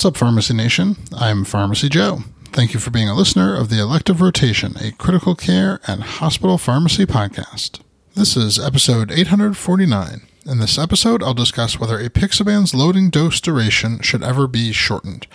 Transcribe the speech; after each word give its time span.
What's 0.00 0.06
up, 0.06 0.16
Pharmacy 0.16 0.54
Nation? 0.54 0.96
I'm 1.14 1.44
Pharmacy 1.44 1.90
Joe. 1.90 2.20
Thank 2.52 2.72
you 2.72 2.80
for 2.80 2.88
being 2.88 3.10
a 3.10 3.14
listener 3.14 3.54
of 3.54 3.68
the 3.68 3.78
Elective 3.78 4.22
Rotation, 4.22 4.74
a 4.80 4.92
critical 4.92 5.34
care 5.34 5.78
and 5.86 6.02
hospital 6.02 6.56
pharmacy 6.56 7.04
podcast. 7.04 7.80
This 8.14 8.34
is 8.34 8.58
episode 8.58 9.12
849. 9.12 10.22
In 10.46 10.58
this 10.58 10.78
episode, 10.78 11.22
I'll 11.22 11.34
discuss 11.34 11.78
whether 11.78 11.98
apixaban's 11.98 12.72
loading 12.72 13.10
dose 13.10 13.42
duration 13.42 14.00
should 14.00 14.22
ever 14.22 14.46
be 14.46 14.72
shortened. 14.72 15.26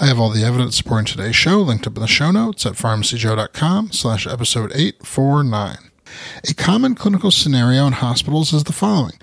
I 0.00 0.06
have 0.06 0.18
all 0.18 0.30
the 0.30 0.42
evidence 0.42 0.78
supporting 0.78 1.04
today's 1.04 1.36
show 1.36 1.58
linked 1.58 1.86
up 1.86 1.96
in 1.96 2.00
the 2.00 2.08
show 2.08 2.30
notes 2.30 2.64
at 2.64 2.76
pharmacyjoe.com 2.76 3.92
slash 3.92 4.26
episode 4.26 4.72
849. 4.72 5.90
A 6.48 6.54
common 6.54 6.94
clinical 6.94 7.30
scenario 7.30 7.86
in 7.86 7.94
hospitals 7.94 8.52
is 8.52 8.64
the 8.64 8.72
following. 8.72 9.14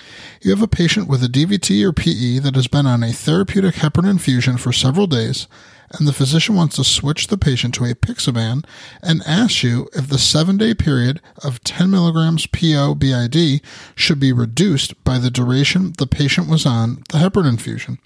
You 0.42 0.52
have 0.52 0.62
a 0.62 0.68
patient 0.68 1.08
with 1.08 1.24
a 1.24 1.28
DVT 1.28 1.84
or 1.84 1.94
PE 1.94 2.40
that 2.40 2.56
has 2.56 2.68
been 2.68 2.86
on 2.86 3.04
a 3.04 3.12
therapeutic 3.12 3.76
heparin 3.76 4.10
infusion 4.10 4.58
for 4.58 4.72
several 4.72 5.08
days, 5.08 5.48
and 5.92 6.08
the 6.08 6.14
physician 6.14 6.56
wants 6.56 6.78
to 6.78 6.84
switch 6.84 7.28
the 7.28 7.38
patient 7.38 7.74
to 7.76 7.82
apixaban 7.84 8.66
and 9.02 9.22
asks 9.26 9.64
you 9.64 9.90
if 9.94 10.08
the 10.08 10.18
seven 10.18 10.58
day 10.58 10.74
period 10.74 11.22
of 11.44 11.64
10 11.64 11.90
milligrams 11.90 12.48
PO 12.48 12.96
BID 12.96 13.62
should 13.96 14.20
be 14.20 14.32
reduced 14.34 15.02
by 15.04 15.18
the 15.18 15.32
duration 15.32 15.94
the 15.98 16.08
patient 16.08 16.48
was 16.50 16.66
on 16.66 17.04
the 17.10 17.18
heparin 17.18 17.50
infusion. 17.50 18.00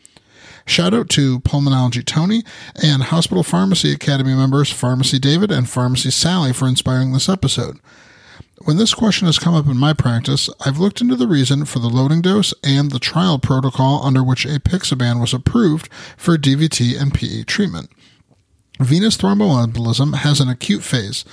Shout 0.65 0.95
out 0.95 1.09
to 1.09 1.39
Pulmonology 1.41 2.03
Tony 2.03 2.43
and 2.81 3.03
Hospital 3.03 3.43
Pharmacy 3.43 3.91
Academy 3.93 4.33
members 4.33 4.71
Pharmacy 4.71 5.19
David 5.19 5.51
and 5.51 5.69
Pharmacy 5.69 6.09
Sally 6.09 6.53
for 6.53 6.67
inspiring 6.67 7.13
this 7.13 7.29
episode. 7.29 7.79
When 8.63 8.77
this 8.77 8.93
question 8.93 9.25
has 9.25 9.37
come 9.37 9.53
up 9.53 9.67
in 9.67 9.77
my 9.77 9.91
practice, 9.91 10.49
I've 10.65 10.79
looked 10.79 11.01
into 11.01 11.17
the 11.17 11.27
reason 11.27 11.65
for 11.65 11.79
the 11.79 11.89
loading 11.89 12.21
dose 12.21 12.53
and 12.63 12.89
the 12.89 12.99
trial 12.99 13.37
protocol 13.37 14.01
under 14.05 14.23
which 14.23 14.45
apixaban 14.45 15.19
was 15.19 15.33
approved 15.33 15.89
for 16.15 16.37
DVT 16.37 16.99
and 16.99 17.13
PE 17.13 17.43
treatment. 17.43 17.89
Venous 18.79 19.17
thromboembolism 19.17 20.15
has 20.15 20.39
an 20.39 20.47
acute 20.47 20.83
phase, 20.83 21.25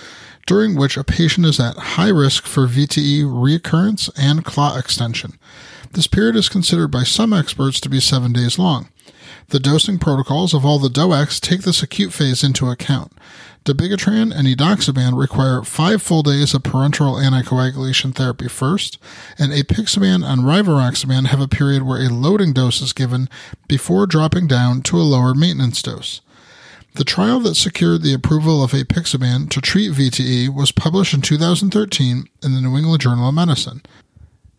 during 0.46 0.74
which 0.74 0.96
a 0.96 1.04
patient 1.04 1.46
is 1.46 1.60
at 1.60 1.76
high 1.76 2.08
risk 2.08 2.44
for 2.44 2.66
VTE 2.66 3.24
recurrence 3.24 4.10
and 4.16 4.44
clot 4.44 4.76
extension. 4.76 5.38
This 5.92 6.08
period 6.08 6.34
is 6.34 6.48
considered 6.48 6.88
by 6.88 7.04
some 7.04 7.32
experts 7.32 7.80
to 7.80 7.88
be 7.88 8.00
seven 8.00 8.32
days 8.32 8.58
long. 8.58 8.88
The 9.48 9.60
dosing 9.60 9.98
protocols 9.98 10.54
of 10.54 10.64
all 10.64 10.78
the 10.78 10.88
DOACs 10.88 11.40
take 11.40 11.62
this 11.62 11.82
acute 11.82 12.12
phase 12.12 12.42
into 12.42 12.68
account. 12.68 13.12
Dabigatran 13.64 14.34
and 14.34 14.48
edoxaban 14.48 15.16
require 15.16 15.62
five 15.62 16.02
full 16.02 16.24
days 16.24 16.52
of 16.52 16.62
parenteral 16.62 17.22
anticoagulation 17.22 18.12
therapy 18.14 18.48
first, 18.48 18.98
and 19.38 19.52
apixaban 19.52 20.26
and 20.26 20.42
rivaroxaban 20.42 21.26
have 21.26 21.40
a 21.40 21.46
period 21.46 21.84
where 21.84 22.02
a 22.02 22.08
loading 22.08 22.52
dose 22.52 22.80
is 22.80 22.92
given 22.92 23.28
before 23.68 24.06
dropping 24.06 24.48
down 24.48 24.82
to 24.82 24.96
a 24.96 25.02
lower 25.02 25.32
maintenance 25.32 25.80
dose. 25.80 26.22
The 26.94 27.04
trial 27.04 27.40
that 27.40 27.54
secured 27.54 28.02
the 28.02 28.12
approval 28.12 28.62
of 28.62 28.72
apixaban 28.72 29.48
to 29.50 29.60
treat 29.60 29.92
VTE 29.92 30.54
was 30.54 30.72
published 30.72 31.14
in 31.14 31.22
2013 31.22 32.28
in 32.42 32.54
the 32.54 32.60
New 32.60 32.76
England 32.76 33.00
Journal 33.00 33.28
of 33.28 33.34
Medicine. 33.34 33.82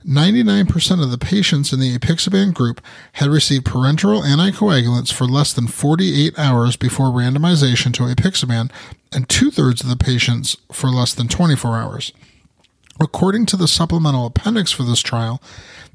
99% 0.05 1.01
of 1.01 1.11
the 1.11 1.17
patients 1.17 1.71
in 1.71 1.79
the 1.79 1.97
apixaban 1.97 2.53
group 2.53 2.81
had 3.13 3.29
received 3.29 3.65
parenteral 3.65 4.23
anticoagulants 4.23 5.11
for 5.11 5.25
less 5.25 5.53
than 5.53 5.67
48 5.67 6.37
hours 6.37 6.75
before 6.75 7.07
randomization 7.07 7.93
to 7.93 8.03
apixaban, 8.03 8.71
and 9.11 9.29
two 9.29 9.51
thirds 9.51 9.81
of 9.81 9.89
the 9.89 9.95
patients 9.95 10.57
for 10.71 10.89
less 10.89 11.13
than 11.13 11.27
24 11.27 11.77
hours. 11.77 12.11
According 12.99 13.47
to 13.47 13.57
the 13.57 13.67
supplemental 13.67 14.27
appendix 14.27 14.71
for 14.71 14.83
this 14.83 15.01
trial, 15.01 15.41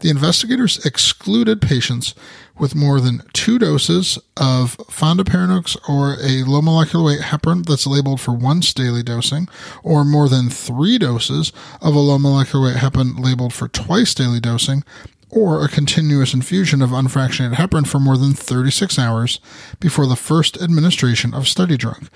the 0.00 0.10
investigators 0.10 0.84
excluded 0.84 1.60
patients 1.60 2.14
with 2.58 2.74
more 2.74 3.00
than 3.00 3.22
two 3.32 3.58
doses 3.58 4.18
of 4.36 4.76
fondaparinux 4.78 5.76
or 5.88 6.16
a 6.20 6.42
low 6.42 6.60
molecular 6.60 7.04
weight 7.04 7.20
heparin 7.20 7.64
that's 7.64 7.86
labeled 7.86 8.20
for 8.20 8.32
once 8.32 8.72
daily 8.72 9.02
dosing, 9.02 9.48
or 9.82 10.04
more 10.04 10.28
than 10.28 10.50
three 10.50 10.98
doses 10.98 11.52
of 11.80 11.94
a 11.94 12.00
low 12.00 12.18
molecular 12.18 12.66
weight 12.66 12.76
heparin 12.76 13.18
labeled 13.18 13.52
for 13.52 13.68
twice 13.68 14.12
daily 14.14 14.40
dosing, 14.40 14.82
or 15.30 15.64
a 15.64 15.68
continuous 15.68 16.32
infusion 16.32 16.80
of 16.80 16.90
unfractionated 16.90 17.54
heparin 17.54 17.86
for 17.86 17.98
more 17.98 18.16
than 18.16 18.32
36 18.32 18.98
hours 18.98 19.40
before 19.78 20.06
the 20.06 20.16
first 20.16 20.60
administration 20.60 21.34
of 21.34 21.46
study 21.46 21.76
drug. 21.76 22.08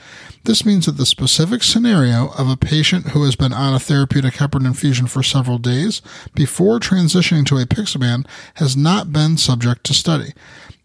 This 0.45 0.65
means 0.65 0.87
that 0.87 0.97
the 0.97 1.07
specific 1.07 1.63
scenario 1.63 2.33
of 2.39 2.49
a 2.49 2.57
patient 2.57 3.09
who 3.09 3.25
has 3.25 3.37
been 3.37 3.53
on 3.53 3.75
a 3.75 3.79
therapeutic 3.79 4.35
heparin 4.35 4.67
infusion 4.67 5.07
for 5.07 5.23
several 5.23 5.59
days 5.59 6.03
before 6.35 6.81
transitioning 6.81 7.47
to 7.47 7.57
apixaban 7.57 8.27
has 8.55 8.77
not 8.77 9.13
been 9.13 9.37
subject 9.37 9.85
to 9.85 9.95
study. 9.95 10.33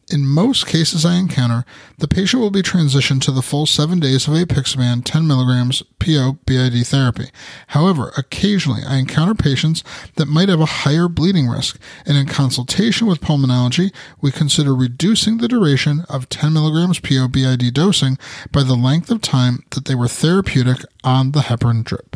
In 0.09 0.25
most 0.25 0.65
cases 0.65 1.03
I 1.03 1.15
encounter, 1.15 1.65
the 1.97 2.07
patient 2.07 2.41
will 2.41 2.49
be 2.49 2.61
transitioned 2.61 3.21
to 3.23 3.31
the 3.31 3.41
full 3.41 3.65
seven 3.65 3.99
days 3.99 4.25
of 4.25 4.35
apixaban 4.35 5.03
10 5.03 5.27
milligrams 5.27 5.83
PO 5.99 6.39
BID 6.45 6.87
therapy. 6.87 7.25
However, 7.67 8.13
occasionally 8.15 8.83
I 8.87 8.97
encounter 8.97 9.35
patients 9.35 9.83
that 10.15 10.27
might 10.27 10.47
have 10.47 10.61
a 10.61 10.65
higher 10.65 11.09
bleeding 11.09 11.49
risk, 11.49 11.77
and 12.05 12.17
in 12.17 12.25
consultation 12.25 13.05
with 13.05 13.19
pulmonology, 13.19 13.93
we 14.21 14.31
consider 14.31 14.73
reducing 14.73 15.39
the 15.39 15.49
duration 15.49 16.05
of 16.07 16.29
10 16.29 16.53
milligrams 16.53 17.01
PO 17.01 17.27
BID 17.27 17.73
dosing 17.73 18.17
by 18.53 18.63
the 18.63 18.75
length 18.75 19.11
of 19.11 19.21
time 19.21 19.65
that 19.71 19.85
they 19.85 19.95
were 19.95 20.07
therapeutic 20.07 20.85
on 21.03 21.33
the 21.33 21.41
heparin 21.41 21.83
drip. 21.83 22.15